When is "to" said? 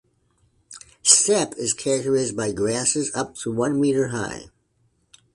3.35-3.51